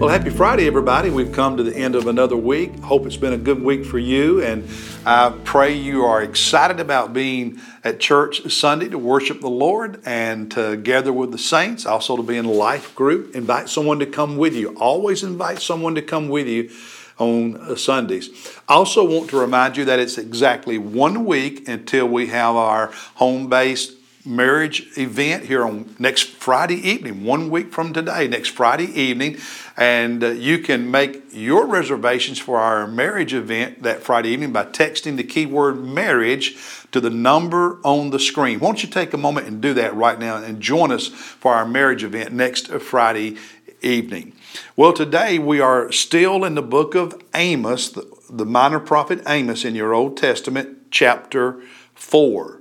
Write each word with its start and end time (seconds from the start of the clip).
Well, 0.00 0.08
happy 0.08 0.30
Friday, 0.30 0.66
everybody. 0.66 1.10
We've 1.10 1.30
come 1.30 1.58
to 1.58 1.62
the 1.62 1.76
end 1.76 1.94
of 1.94 2.06
another 2.06 2.34
week. 2.34 2.74
Hope 2.78 3.04
it's 3.04 3.18
been 3.18 3.34
a 3.34 3.36
good 3.36 3.62
week 3.62 3.84
for 3.84 3.98
you, 3.98 4.42
and 4.42 4.66
I 5.04 5.28
pray 5.44 5.74
you 5.74 6.06
are 6.06 6.22
excited 6.22 6.80
about 6.80 7.12
being 7.12 7.60
at 7.84 8.00
church 8.00 8.50
Sunday 8.50 8.88
to 8.88 8.96
worship 8.96 9.42
the 9.42 9.50
Lord 9.50 10.00
and 10.06 10.50
to 10.52 10.78
gather 10.78 11.12
with 11.12 11.32
the 11.32 11.38
saints, 11.38 11.84
also 11.84 12.16
to 12.16 12.22
be 12.22 12.38
in 12.38 12.46
a 12.46 12.50
life 12.50 12.94
group. 12.94 13.36
Invite 13.36 13.68
someone 13.68 13.98
to 13.98 14.06
come 14.06 14.38
with 14.38 14.54
you. 14.54 14.74
Always 14.78 15.22
invite 15.22 15.60
someone 15.60 15.94
to 15.96 16.02
come 16.02 16.30
with 16.30 16.48
you 16.48 16.70
on 17.18 17.58
uh, 17.58 17.76
Sundays. 17.76 18.30
I 18.66 18.76
also 18.76 19.06
want 19.06 19.28
to 19.28 19.36
remind 19.36 19.76
you 19.76 19.84
that 19.84 19.98
it's 19.98 20.16
exactly 20.16 20.78
one 20.78 21.26
week 21.26 21.68
until 21.68 22.08
we 22.08 22.28
have 22.28 22.56
our 22.56 22.86
home 23.16 23.50
based 23.50 23.99
marriage 24.24 24.86
event 24.98 25.44
here 25.44 25.64
on 25.64 25.94
next 25.98 26.30
Friday 26.30 26.76
evening, 26.76 27.24
one 27.24 27.50
week 27.50 27.72
from 27.72 27.92
today, 27.92 28.28
next 28.28 28.50
Friday 28.50 28.86
evening. 28.86 29.38
And 29.76 30.22
uh, 30.22 30.30
you 30.30 30.58
can 30.58 30.90
make 30.90 31.22
your 31.32 31.66
reservations 31.66 32.38
for 32.38 32.58
our 32.58 32.86
marriage 32.86 33.32
event 33.32 33.82
that 33.82 34.02
Friday 34.02 34.30
evening 34.30 34.52
by 34.52 34.66
texting 34.66 35.16
the 35.16 35.24
keyword 35.24 35.82
marriage 35.82 36.56
to 36.92 37.00
the 37.00 37.10
number 37.10 37.78
on 37.82 38.10
the 38.10 38.18
screen. 38.18 38.60
Won't 38.60 38.82
you 38.82 38.88
take 38.88 39.14
a 39.14 39.18
moment 39.18 39.46
and 39.46 39.60
do 39.60 39.72
that 39.74 39.94
right 39.94 40.18
now 40.18 40.36
and 40.36 40.60
join 40.60 40.92
us 40.92 41.08
for 41.08 41.54
our 41.54 41.66
marriage 41.66 42.04
event 42.04 42.32
next 42.32 42.68
Friday 42.68 43.38
evening? 43.80 44.34
Well, 44.76 44.92
today 44.92 45.38
we 45.38 45.60
are 45.60 45.90
still 45.92 46.44
in 46.44 46.56
the 46.56 46.62
book 46.62 46.94
of 46.94 47.20
Amos, 47.34 47.88
the, 47.88 48.10
the 48.28 48.44
minor 48.44 48.80
prophet 48.80 49.22
Amos 49.26 49.64
in 49.64 49.74
your 49.74 49.94
Old 49.94 50.16
Testament, 50.16 50.90
chapter 50.90 51.62
4. 51.94 52.59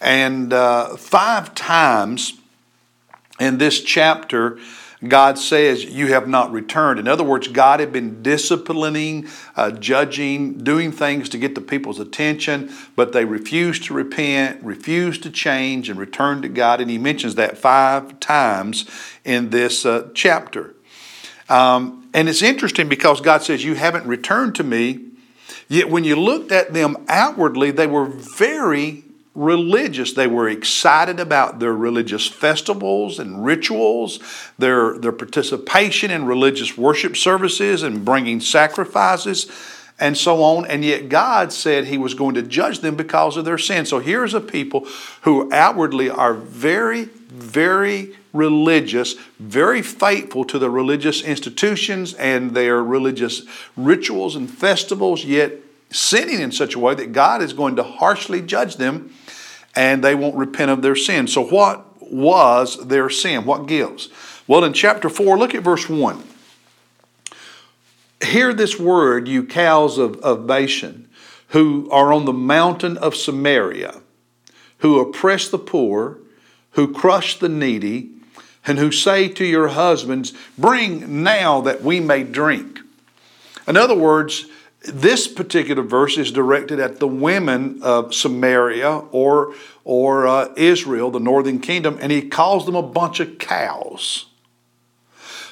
And 0.00 0.52
uh, 0.52 0.96
five 0.96 1.54
times 1.54 2.34
in 3.38 3.58
this 3.58 3.82
chapter, 3.82 4.58
God 5.06 5.38
says, 5.38 5.84
You 5.84 6.08
have 6.08 6.28
not 6.28 6.52
returned. 6.52 7.00
In 7.00 7.08
other 7.08 7.24
words, 7.24 7.48
God 7.48 7.80
had 7.80 7.92
been 7.92 8.22
disciplining, 8.22 9.28
uh, 9.56 9.70
judging, 9.72 10.58
doing 10.62 10.92
things 10.92 11.28
to 11.30 11.38
get 11.38 11.54
the 11.54 11.60
people's 11.60 11.98
attention, 11.98 12.70
but 12.96 13.12
they 13.12 13.24
refused 13.24 13.84
to 13.84 13.94
repent, 13.94 14.62
refused 14.62 15.22
to 15.22 15.30
change, 15.30 15.88
and 15.88 15.98
return 15.98 16.42
to 16.42 16.48
God. 16.48 16.80
And 16.80 16.90
He 16.90 16.98
mentions 16.98 17.36
that 17.36 17.56
five 17.56 18.20
times 18.20 18.88
in 19.24 19.50
this 19.50 19.86
uh, 19.86 20.10
chapter. 20.14 20.74
Um, 21.48 22.08
and 22.12 22.28
it's 22.28 22.42
interesting 22.42 22.88
because 22.88 23.20
God 23.20 23.42
says, 23.42 23.64
You 23.64 23.74
haven't 23.74 24.06
returned 24.06 24.54
to 24.56 24.64
me. 24.64 25.06
Yet 25.68 25.88
when 25.88 26.04
you 26.04 26.16
looked 26.16 26.52
at 26.52 26.74
them 26.74 26.96
outwardly, 27.08 27.70
they 27.70 27.86
were 27.86 28.06
very 28.06 29.04
religious. 29.40 30.12
They 30.12 30.26
were 30.26 30.50
excited 30.50 31.18
about 31.18 31.60
their 31.60 31.72
religious 31.72 32.26
festivals 32.26 33.18
and 33.18 33.42
rituals, 33.42 34.20
their, 34.58 34.98
their 34.98 35.12
participation 35.12 36.10
in 36.10 36.26
religious 36.26 36.76
worship 36.76 37.16
services 37.16 37.82
and 37.82 38.04
bringing 38.04 38.40
sacrifices 38.40 39.50
and 39.98 40.16
so 40.16 40.42
on. 40.42 40.66
And 40.66 40.84
yet 40.84 41.08
God 41.08 41.54
said 41.54 41.86
He 41.86 41.96
was 41.96 42.12
going 42.12 42.34
to 42.34 42.42
judge 42.42 42.80
them 42.80 42.96
because 42.96 43.38
of 43.38 43.46
their 43.46 43.56
sin. 43.56 43.86
So 43.86 43.98
here's 43.98 44.34
a 44.34 44.42
people 44.42 44.86
who 45.22 45.50
outwardly 45.52 46.10
are 46.10 46.34
very, 46.34 47.04
very 47.04 48.16
religious, 48.34 49.14
very 49.38 49.80
faithful 49.80 50.44
to 50.44 50.58
the 50.58 50.70
religious 50.70 51.22
institutions 51.22 52.12
and 52.14 52.54
their 52.54 52.84
religious 52.84 53.42
rituals 53.74 54.36
and 54.36 54.50
festivals, 54.50 55.24
yet 55.24 55.52
sinning 55.90 56.40
in 56.40 56.52
such 56.52 56.74
a 56.74 56.78
way 56.78 56.94
that 56.94 57.12
God 57.12 57.40
is 57.40 57.54
going 57.54 57.76
to 57.76 57.82
harshly 57.82 58.42
judge 58.42 58.76
them 58.76 59.14
and 59.74 60.02
they 60.02 60.14
won't 60.14 60.36
repent 60.36 60.70
of 60.70 60.82
their 60.82 60.96
sin. 60.96 61.26
So, 61.26 61.44
what 61.44 62.02
was 62.02 62.86
their 62.88 63.10
sin? 63.10 63.44
What 63.44 63.66
gives? 63.66 64.08
Well, 64.46 64.64
in 64.64 64.72
chapter 64.72 65.08
4, 65.08 65.38
look 65.38 65.54
at 65.54 65.62
verse 65.62 65.88
1. 65.88 66.22
Hear 68.24 68.52
this 68.52 68.78
word, 68.78 69.28
you 69.28 69.44
cows 69.44 69.96
of, 69.96 70.16
of 70.18 70.46
Bashan, 70.46 71.08
who 71.48 71.88
are 71.90 72.12
on 72.12 72.24
the 72.24 72.32
mountain 72.32 72.96
of 72.98 73.14
Samaria, 73.14 74.00
who 74.78 75.00
oppress 75.00 75.48
the 75.48 75.58
poor, 75.58 76.18
who 76.72 76.92
crush 76.92 77.38
the 77.38 77.48
needy, 77.48 78.10
and 78.66 78.78
who 78.78 78.92
say 78.92 79.28
to 79.28 79.44
your 79.44 79.68
husbands, 79.68 80.32
Bring 80.58 81.22
now 81.22 81.60
that 81.62 81.82
we 81.82 82.00
may 82.00 82.24
drink. 82.24 82.80
In 83.66 83.76
other 83.76 83.96
words, 83.96 84.46
this 84.82 85.28
particular 85.28 85.82
verse 85.82 86.16
is 86.16 86.32
directed 86.32 86.80
at 86.80 87.00
the 87.00 87.06
women 87.06 87.82
of 87.82 88.14
Samaria 88.14 88.90
or, 89.10 89.54
or 89.84 90.26
uh, 90.26 90.48
Israel, 90.56 91.10
the 91.10 91.20
northern 91.20 91.60
kingdom, 91.60 91.98
and 92.00 92.10
he 92.10 92.28
calls 92.28 92.66
them 92.66 92.74
a 92.74 92.82
bunch 92.82 93.20
of 93.20 93.38
cows 93.38 94.26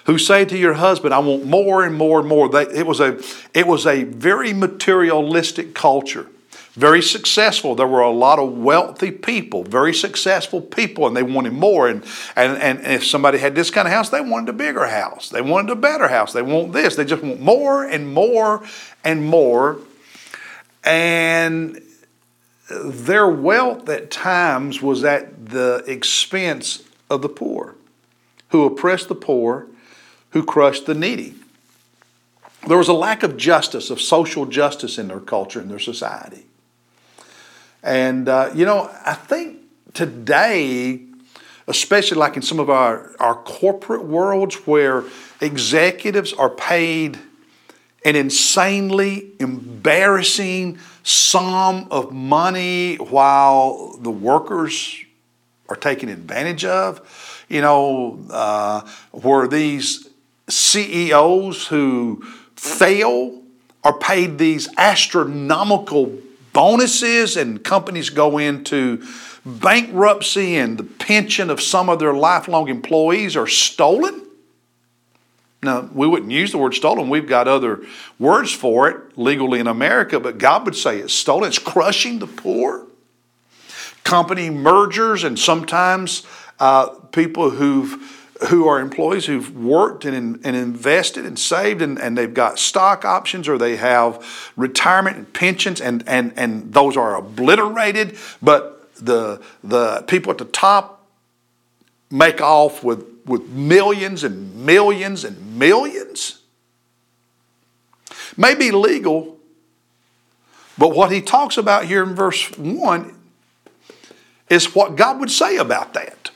who 0.06 0.16
say 0.16 0.46
to 0.46 0.56
your 0.56 0.72
husband, 0.72 1.12
I 1.12 1.18
want 1.18 1.44
more 1.44 1.84
and 1.84 1.94
more 1.94 2.20
and 2.20 2.28
more. 2.28 2.48
They, 2.48 2.62
it, 2.62 2.86
was 2.86 3.00
a, 3.00 3.20
it 3.52 3.66
was 3.66 3.86
a 3.86 4.04
very 4.04 4.54
materialistic 4.54 5.74
culture 5.74 6.26
very 6.78 7.02
successful. 7.02 7.74
There 7.74 7.88
were 7.88 8.02
a 8.02 8.10
lot 8.10 8.38
of 8.38 8.56
wealthy 8.56 9.10
people, 9.10 9.64
very 9.64 9.92
successful 9.92 10.60
people, 10.60 11.08
and 11.08 11.16
they 11.16 11.24
wanted 11.24 11.52
more. 11.52 11.88
And, 11.88 12.04
and, 12.36 12.56
and 12.56 12.80
if 12.86 13.04
somebody 13.04 13.38
had 13.38 13.56
this 13.56 13.68
kind 13.68 13.88
of 13.88 13.92
house, 13.92 14.10
they 14.10 14.20
wanted 14.20 14.50
a 14.50 14.52
bigger 14.52 14.86
house. 14.86 15.28
They 15.28 15.42
wanted 15.42 15.72
a 15.72 15.76
better 15.76 16.06
house. 16.06 16.32
They 16.32 16.42
want 16.42 16.72
this. 16.72 16.94
They 16.94 17.04
just 17.04 17.20
want 17.20 17.40
more 17.40 17.84
and 17.84 18.14
more 18.14 18.64
and 19.02 19.26
more. 19.26 19.78
And 20.84 21.82
their 22.70 23.28
wealth 23.28 23.88
at 23.88 24.12
times 24.12 24.80
was 24.80 25.02
at 25.02 25.46
the 25.46 25.82
expense 25.88 26.84
of 27.10 27.22
the 27.22 27.28
poor, 27.28 27.74
who 28.50 28.64
oppressed 28.64 29.08
the 29.08 29.16
poor, 29.16 29.66
who 30.30 30.44
crushed 30.44 30.86
the 30.86 30.94
needy. 30.94 31.34
There 32.68 32.78
was 32.78 32.88
a 32.88 32.92
lack 32.92 33.24
of 33.24 33.36
justice, 33.36 33.90
of 33.90 34.00
social 34.00 34.46
justice 34.46 34.96
in 34.96 35.08
their 35.08 35.18
culture, 35.18 35.60
in 35.60 35.68
their 35.68 35.80
society. 35.80 36.44
And, 37.82 38.28
uh, 38.28 38.50
you 38.54 38.64
know, 38.64 38.90
I 39.04 39.14
think 39.14 39.58
today, 39.94 41.00
especially 41.66 42.18
like 42.18 42.36
in 42.36 42.42
some 42.42 42.58
of 42.58 42.70
our, 42.70 43.14
our 43.20 43.34
corporate 43.34 44.04
worlds 44.04 44.56
where 44.66 45.04
executives 45.40 46.32
are 46.32 46.50
paid 46.50 47.18
an 48.04 48.16
insanely 48.16 49.32
embarrassing 49.40 50.78
sum 51.02 51.88
of 51.90 52.12
money 52.12 52.96
while 52.96 53.96
the 54.00 54.10
workers 54.10 55.04
are 55.68 55.76
taken 55.76 56.08
advantage 56.08 56.64
of. 56.64 57.44
You 57.48 57.62
know, 57.62 58.18
uh, 58.30 58.82
where 59.10 59.48
these 59.48 60.08
CEOs 60.48 61.66
who 61.66 62.22
fail 62.56 63.42
are 63.84 63.96
paid 63.98 64.38
these 64.38 64.68
astronomical 64.76 66.18
bonuses 66.58 67.36
and 67.36 67.62
companies 67.62 68.10
go 68.10 68.36
into 68.36 69.00
bankruptcy 69.46 70.56
and 70.56 70.76
the 70.76 70.82
pension 70.82 71.50
of 71.50 71.60
some 71.60 71.88
of 71.88 72.00
their 72.00 72.12
lifelong 72.12 72.66
employees 72.68 73.36
are 73.36 73.46
stolen. 73.46 74.26
Now, 75.62 75.88
we 75.92 76.08
wouldn't 76.08 76.32
use 76.32 76.50
the 76.50 76.58
word 76.58 76.74
stolen. 76.74 77.08
We've 77.10 77.28
got 77.28 77.46
other 77.46 77.86
words 78.18 78.52
for 78.52 78.88
it 78.88 79.16
legally 79.16 79.60
in 79.60 79.68
America, 79.68 80.18
but 80.18 80.38
God 80.38 80.64
would 80.64 80.74
say 80.74 80.98
it's 80.98 81.14
stolen. 81.14 81.46
It's 81.46 81.60
crushing 81.60 82.18
the 82.18 82.26
poor. 82.26 82.88
Company 84.02 84.50
mergers, 84.50 85.22
and 85.22 85.38
sometimes 85.38 86.26
uh, 86.58 86.88
people 87.12 87.50
who've 87.50 88.27
who 88.46 88.68
are 88.68 88.78
employees 88.80 89.26
who've 89.26 89.56
worked 89.56 90.04
and, 90.04 90.40
and 90.44 90.56
invested 90.56 91.26
and 91.26 91.38
saved 91.38 91.82
and, 91.82 91.98
and 91.98 92.16
they've 92.16 92.34
got 92.34 92.58
stock 92.58 93.04
options 93.04 93.48
or 93.48 93.58
they 93.58 93.76
have 93.76 94.24
retirement 94.56 95.16
and 95.16 95.32
pensions 95.32 95.80
and, 95.80 96.04
and, 96.06 96.32
and 96.36 96.72
those 96.72 96.96
are 96.96 97.16
obliterated 97.16 98.16
but 98.40 98.94
the, 98.96 99.42
the 99.64 100.02
people 100.06 100.30
at 100.30 100.38
the 100.38 100.44
top 100.44 101.06
make 102.10 102.40
off 102.40 102.84
with, 102.84 103.04
with 103.26 103.48
millions 103.48 104.22
and 104.22 104.54
millions 104.64 105.24
and 105.24 105.58
millions. 105.58 106.40
May 108.36 108.54
be 108.54 108.70
legal 108.70 109.36
but 110.78 110.94
what 110.94 111.10
he 111.10 111.20
talks 111.20 111.56
about 111.56 111.86
here 111.86 112.04
in 112.04 112.14
verse 112.14 112.56
1 112.56 113.14
is 114.48 114.76
what 114.76 114.94
god 114.94 115.18
would 115.18 115.30
say 115.30 115.56
about 115.56 115.92
that. 115.94 116.30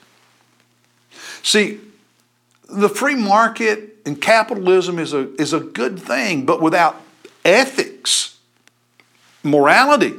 See 1.45 1.79
the 2.73 2.89
free 2.89 3.15
market 3.15 3.99
and 4.05 4.21
capitalism 4.21 4.99
is 4.99 5.13
a, 5.13 5.33
is 5.41 5.53
a 5.53 5.61
good 5.61 5.99
thing, 5.99 6.45
but 6.47 6.61
without 6.61 7.01
ethics, 7.45 8.39
morality, 9.43 10.15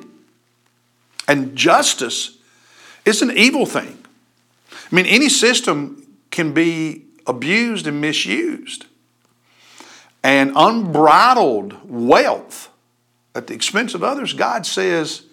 and 1.27 1.55
justice, 1.55 2.38
it's 3.05 3.21
an 3.21 3.31
evil 3.31 3.65
thing. 3.65 3.97
I 4.71 4.95
mean, 4.95 5.05
any 5.05 5.29
system 5.29 6.05
can 6.31 6.53
be 6.53 7.05
abused 7.25 7.88
and 7.88 8.00
misused. 8.01 8.85
And 10.23 10.53
unbridled 10.56 11.77
wealth 11.83 12.69
at 13.35 13.47
the 13.47 13.53
expense 13.53 13.94
of 13.94 14.03
others, 14.03 14.33
God 14.33 14.65
says, 14.65 15.23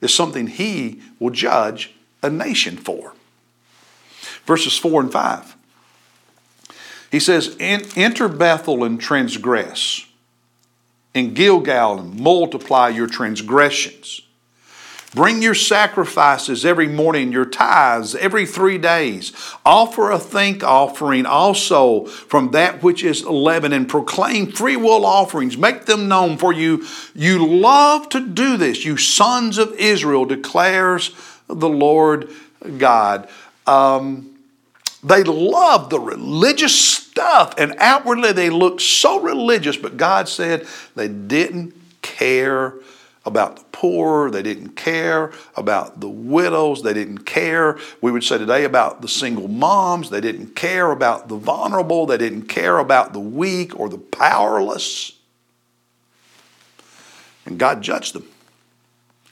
is 0.00 0.12
something 0.12 0.46
He 0.46 1.00
will 1.18 1.30
judge 1.30 1.94
a 2.22 2.28
nation 2.28 2.76
for. 2.76 3.14
Verses 4.44 4.76
4 4.76 5.02
and 5.02 5.12
5. 5.12 5.56
He 7.10 7.20
says, 7.20 7.56
Enter 7.58 8.28
Bethel 8.28 8.84
and 8.84 9.00
transgress, 9.00 10.06
in 11.14 11.34
Gilgal 11.34 11.98
and 11.98 12.20
multiply 12.20 12.88
your 12.88 13.06
transgressions. 13.06 14.22
Bring 15.14 15.40
your 15.40 15.54
sacrifices 15.54 16.66
every 16.66 16.86
morning, 16.86 17.32
your 17.32 17.46
tithes 17.46 18.14
every 18.14 18.44
three 18.44 18.76
days. 18.76 19.32
Offer 19.64 20.10
a 20.10 20.18
thank 20.18 20.62
offering 20.62 21.24
also 21.24 22.04
from 22.04 22.50
that 22.50 22.82
which 22.82 23.02
is 23.02 23.22
and 23.72 23.88
proclaim 23.88 24.52
free 24.52 24.76
will 24.76 25.06
offerings. 25.06 25.56
Make 25.56 25.86
them 25.86 26.08
known, 26.08 26.36
for 26.36 26.52
you 26.52 26.84
you 27.14 27.44
love 27.46 28.10
to 28.10 28.20
do 28.20 28.58
this. 28.58 28.84
You 28.84 28.98
sons 28.98 29.56
of 29.56 29.72
Israel 29.78 30.26
declares 30.26 31.12
the 31.48 31.70
Lord 31.70 32.30
God. 32.76 33.30
Um, 33.66 34.37
they 35.02 35.22
love 35.22 35.90
the 35.90 36.00
religious 36.00 36.78
stuff, 36.78 37.54
and 37.56 37.74
outwardly 37.78 38.32
they 38.32 38.50
look 38.50 38.80
so 38.80 39.20
religious, 39.20 39.76
but 39.76 39.96
God 39.96 40.28
said 40.28 40.66
they 40.96 41.08
didn't 41.08 41.74
care 42.02 42.74
about 43.24 43.56
the 43.56 43.64
poor, 43.72 44.30
they 44.30 44.42
didn't 44.42 44.70
care 44.70 45.32
about 45.56 46.00
the 46.00 46.08
widows, 46.08 46.82
they 46.82 46.94
didn't 46.94 47.18
care, 47.18 47.78
we 48.00 48.10
would 48.10 48.24
say 48.24 48.38
today, 48.38 48.64
about 48.64 49.02
the 49.02 49.08
single 49.08 49.48
moms, 49.48 50.10
they 50.10 50.20
didn't 50.20 50.56
care 50.56 50.90
about 50.90 51.28
the 51.28 51.36
vulnerable, 51.36 52.06
they 52.06 52.16
didn't 52.16 52.46
care 52.46 52.78
about 52.78 53.12
the 53.12 53.20
weak 53.20 53.78
or 53.78 53.88
the 53.88 53.98
powerless. 53.98 55.12
And 57.46 57.58
God 57.58 57.82
judged 57.82 58.14
them. 58.14 58.26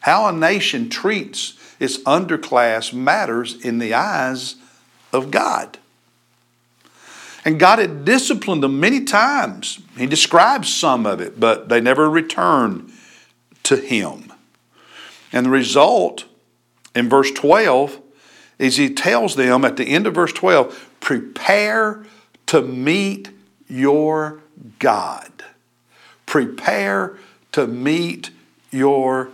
How 0.00 0.28
a 0.28 0.32
nation 0.32 0.88
treats 0.88 1.58
its 1.80 1.98
underclass 2.04 2.92
matters 2.92 3.60
in 3.64 3.78
the 3.78 3.94
eyes 3.94 4.56
of 5.12 5.30
God. 5.30 5.78
And 7.44 7.60
God 7.60 7.78
had 7.78 8.04
disciplined 8.04 8.62
them 8.62 8.80
many 8.80 9.04
times. 9.04 9.78
He 9.96 10.06
describes 10.06 10.72
some 10.74 11.06
of 11.06 11.20
it, 11.20 11.38
but 11.38 11.68
they 11.68 11.80
never 11.80 12.10
returned 12.10 12.90
to 13.62 13.76
Him. 13.76 14.32
And 15.32 15.46
the 15.46 15.50
result 15.50 16.24
in 16.94 17.08
verse 17.08 17.30
12 17.30 18.00
is 18.58 18.76
He 18.76 18.92
tells 18.92 19.36
them 19.36 19.64
at 19.64 19.76
the 19.76 19.84
end 19.84 20.08
of 20.08 20.14
verse 20.14 20.32
12, 20.32 20.90
prepare 20.98 22.04
to 22.46 22.62
meet 22.62 23.30
your 23.68 24.40
God. 24.78 25.30
Prepare 26.26 27.16
to 27.52 27.66
meet 27.66 28.30
your 28.72 29.28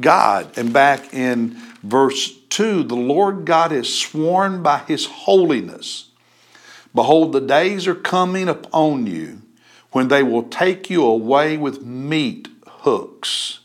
God. 0.00 0.56
And 0.56 0.72
back 0.72 1.12
in 1.12 1.60
verse 1.82 2.36
2, 2.50 2.82
the 2.84 2.96
Lord 2.96 3.44
God 3.44 3.70
has 3.70 3.92
sworn 3.92 4.62
by 4.62 4.78
his 4.80 5.06
holiness. 5.06 6.08
Behold, 6.94 7.32
the 7.32 7.40
days 7.40 7.86
are 7.86 7.94
coming 7.94 8.48
upon 8.48 9.06
you 9.06 9.42
when 9.92 10.08
they 10.08 10.22
will 10.22 10.44
take 10.44 10.90
you 10.90 11.04
away 11.04 11.56
with 11.56 11.82
meat 11.82 12.48
hooks. 12.66 13.60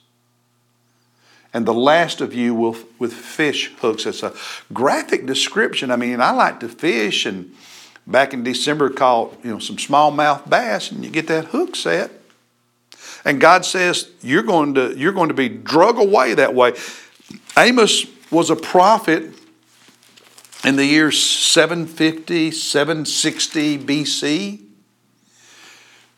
And 1.53 1.65
the 1.65 1.73
last 1.73 2.19
of 2.21 2.33
you 2.33 2.55
will 2.55 2.75
with 2.97 3.13
fish 3.13 3.71
hooks. 3.77 4.05
It's 4.05 4.23
a 4.23 4.33
graphic 4.73 5.25
description. 5.25 5.91
I 5.91 5.95
mean, 5.95 6.19
I 6.19 6.31
like 6.31 6.59
to 6.61 6.69
fish 6.69 7.25
and 7.25 7.53
back 8.07 8.33
in 8.33 8.43
December 8.43 8.89
caught, 8.89 9.37
you 9.43 9.51
know, 9.51 9.59
some 9.59 9.77
smallmouth 9.77 10.49
bass 10.49 10.91
and 10.91 11.03
you 11.03 11.11
get 11.11 11.27
that 11.27 11.45
hook 11.45 11.75
set. 11.75 12.11
And 13.25 13.39
God 13.39 13.65
says, 13.65 14.09
You're 14.21 14.43
going 14.43 14.73
to, 14.75 14.97
you're 14.97 15.13
going 15.13 15.29
to 15.29 15.35
be 15.35 15.47
drug 15.47 15.97
away 15.97 16.33
that 16.33 16.55
way. 16.55 16.73
Amos 17.57 18.07
was 18.31 18.49
a 18.49 18.55
prophet 18.55 19.31
in 20.63 20.75
the 20.75 20.85
years 20.85 21.21
750, 21.21 22.51
760 22.51 23.77
BC. 23.77 24.59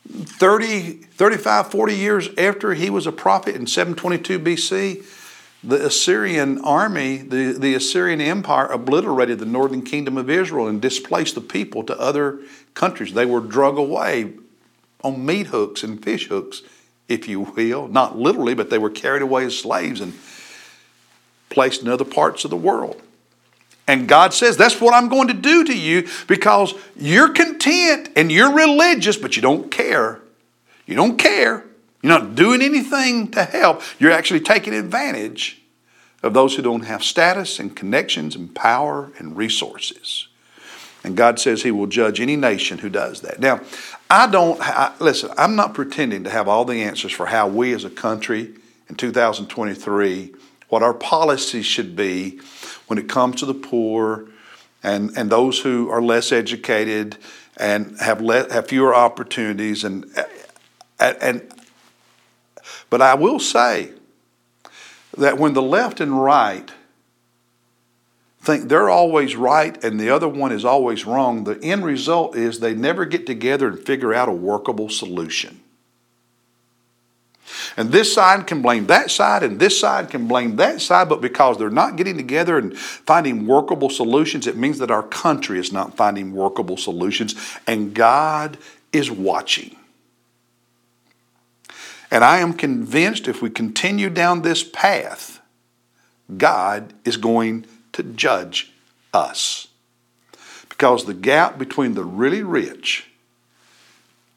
30, 0.08 0.92
35, 0.92 1.72
40 1.72 1.96
years 1.96 2.30
after 2.38 2.74
he 2.74 2.90
was 2.90 3.08
a 3.08 3.12
prophet 3.12 3.56
in 3.56 3.66
722 3.66 4.40
BC, 4.40 5.04
the 5.64 5.84
Assyrian 5.88 6.64
army, 6.64 7.18
the, 7.18 7.54
the 7.54 7.74
Assyrian 7.74 8.22
Empire, 8.22 8.68
obliterated 8.68 9.40
the 9.40 9.46
northern 9.46 9.82
kingdom 9.82 10.16
of 10.16 10.30
Israel 10.30 10.68
and 10.68 10.80
displaced 10.80 11.34
the 11.34 11.42
people 11.42 11.84
to 11.84 12.00
other 12.00 12.40
countries. 12.76 13.14
They 13.14 13.26
were 13.26 13.42
drug 13.42 13.78
away 13.78 14.34
on 15.04 15.26
meat 15.26 15.48
hooks 15.48 15.84
and 15.84 16.02
fish 16.02 16.28
hooks, 16.28 16.62
if 17.08 17.28
you 17.28 17.42
will. 17.42 17.88
Not 17.88 18.18
literally, 18.18 18.54
but 18.54 18.70
they 18.70 18.78
were 18.78 18.92
carried 18.92 19.24
away 19.24 19.46
as 19.46 19.58
slaves 19.58 20.02
and 20.02 20.14
placed 21.56 21.81
in 21.81 21.88
other 21.88 22.06
parts 22.06 22.44
of 22.44 22.52
the 22.52 22.57
world. 22.57 23.02
And 23.88 24.07
God 24.07 24.34
says, 24.34 24.57
That's 24.57 24.80
what 24.81 24.94
I'm 24.94 25.10
going 25.10 25.30
to 25.30 25.34
do 25.34 25.63
to 25.63 25.75
you 25.75 26.07
because 26.28 26.75
you're 26.96 27.30
content 27.30 28.10
and 28.16 28.31
you're 28.31 28.54
religious, 28.54 29.18
but 29.18 29.36
you 29.36 29.42
don't 29.42 29.72
care. 29.72 30.22
You 30.86 30.96
don't 30.96 31.18
care. 31.18 31.63
You're 32.04 32.19
not 32.19 32.36
doing 32.36 32.62
anything 32.62 33.31
to 33.31 33.44
help. 33.44 33.81
You're 33.98 34.12
actually 34.12 34.42
taking 34.42 34.74
advantage 34.74 35.62
of 36.22 36.34
those 36.34 36.56
who 36.56 36.62
don't 36.62 36.86
have 36.86 37.04
status 37.04 37.60
and 37.60 37.75
connections 37.75 38.36
and 38.36 38.54
power 38.54 39.12
and 39.18 39.38
resources. 39.38 40.28
And 41.04 41.16
God 41.16 41.40
says 41.40 41.63
He 41.63 41.72
will 41.72 41.88
judge 41.88 42.19
any 42.19 42.36
nation 42.36 42.80
who 42.80 42.90
does 42.90 43.22
that. 43.22 43.40
Now, 43.40 43.62
I 44.10 44.28
don't, 44.28 44.60
I, 44.62 44.94
listen, 45.00 45.31
I'm 45.38 45.56
not 45.56 45.74
pretending 45.74 46.24
to 46.24 46.30
have 46.31 46.48
all 46.48 46.66
the 46.66 46.81
answers 46.81 47.12
for 47.12 47.28
how 47.28 47.48
we 47.48 47.74
as 47.74 47.86
a 47.86 47.90
country 47.90 48.54
in 48.90 48.96
2023 48.96 50.34
what 50.70 50.84
our 50.84 50.94
policies 50.94 51.66
should 51.66 51.96
be 51.96 52.40
when 52.88 53.00
it 53.00 53.08
comes 53.08 53.38
to 53.38 53.46
the 53.46 53.54
poor 53.54 54.28
and, 54.84 55.12
and 55.18 55.30
those 55.30 55.60
who 55.60 55.90
are 55.90 56.02
less 56.02 56.32
educated 56.32 57.18
and 57.58 58.00
have, 58.00 58.22
le- 58.22 58.52
have 58.52 58.68
fewer 58.68 58.94
opportunities. 58.94 59.84
And, 59.84 60.06
and, 61.00 61.18
and, 61.22 61.54
but 62.90 63.02
I 63.02 63.16
will 63.16 63.40
say 63.40 63.92
that 65.18 65.38
when 65.38 65.54
the 65.54 65.62
left 65.62 66.00
and 66.00 66.22
right 66.22 66.72
think 68.42 68.70
they're 68.70 68.90
always 68.90 69.36
right 69.36 69.84
and 69.84 70.00
the 70.00 70.10
other 70.12 70.28
one 70.28 70.52
is 70.52 70.64
always 70.64 71.06
wrong, 71.06 71.46
the 71.46 71.60
end 71.64 71.84
result 71.84 72.36
is 72.36 72.60
they 72.60 72.76
never 72.76 73.06
get 73.06 73.26
together 73.26 73.68
and 73.68 73.80
figure 73.80 74.14
out 74.14 74.30
a 74.30 74.34
workable 74.34 74.90
solution. 74.90 75.62
And 77.78 77.92
this 77.92 78.14
side 78.14 78.48
can 78.48 78.62
blame 78.62 78.88
that 78.88 79.12
side, 79.12 79.44
and 79.44 79.60
this 79.60 79.80
side 79.80 80.10
can 80.10 80.28
blame 80.28 80.56
that 80.56 80.82
side, 80.82 81.10
but 81.10 81.22
because 81.22 81.58
they're 81.58 81.70
not 81.70 81.96
getting 81.96 82.18
together 82.18 82.58
and 82.58 82.78
finding 82.78 83.46
workable 83.46 83.90
solutions, 83.90 84.48
it 84.48 84.58
means 84.58 84.80
that 84.80 84.92
our 84.92 85.04
country 85.04 85.60
is 85.60 85.72
not 85.72 85.96
finding 85.96 86.34
workable 86.34 86.78
solutions, 86.78 87.36
and 87.68 87.94
God 87.94 88.58
is 88.92 89.12
watching. 89.12 89.75
And 92.12 92.24
I 92.24 92.40
am 92.40 92.54
convinced 92.54 93.28
if 93.28 93.42
we 93.42 93.50
continue 93.50 94.10
down 94.10 94.42
this 94.42 94.64
path, 94.64 95.42
God 96.38 96.94
is 97.04 97.18
going 97.18 97.66
to 97.94 98.04
judge 98.04 98.72
us. 99.14 99.68
Because 100.70 101.06
the 101.06 101.14
gap 101.14 101.58
between 101.58 101.94
the 101.94 102.04
really 102.04 102.44
rich 102.44 103.08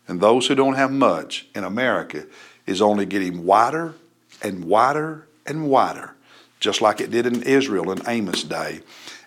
and 0.07 0.21
those 0.21 0.47
who 0.47 0.55
don't 0.55 0.75
have 0.75 0.91
much 0.91 1.47
in 1.55 1.65
America 1.65 2.27
is 2.69 2.83
only 2.83 3.07
getting 3.07 3.45
wider 3.45 3.95
and 4.43 4.65
wider 4.65 5.27
and 5.47 5.69
wider, 5.69 6.15
just 6.61 6.83
like 6.83 7.01
it 7.01 7.11
did 7.11 7.27
in 7.27 7.43
Israel 7.43 7.91
in 7.91 8.01
Amos' 8.07 8.45
day. 8.45 8.81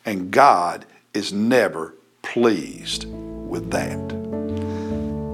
And 0.06 0.32
God 0.32 0.86
is 1.14 1.34
never 1.34 1.94
pleased 2.22 3.06
with 3.08 3.72
that. 3.72 3.98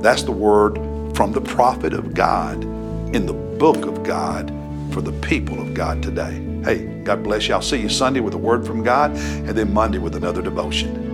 That's 0.01 0.23
the 0.23 0.31
word 0.31 0.75
from 1.15 1.33
the 1.33 1.41
prophet 1.41 1.93
of 1.93 2.13
God 2.13 2.63
in 2.63 3.25
the 3.25 3.33
book 3.33 3.85
of 3.85 4.03
God 4.03 4.51
for 4.93 5.01
the 5.01 5.11
people 5.21 5.59
of 5.59 5.73
God 5.73 6.01
today. 6.01 6.43
Hey, 6.63 6.85
God 7.03 7.23
bless 7.23 7.47
you. 7.47 7.55
I'll 7.55 7.61
see 7.61 7.81
you 7.81 7.89
Sunday 7.89 8.19
with 8.19 8.33
a 8.33 8.37
word 8.37 8.65
from 8.65 8.83
God 8.83 9.11
and 9.11 9.49
then 9.49 9.73
Monday 9.73 9.97
with 9.97 10.15
another 10.15 10.41
devotion. 10.41 11.06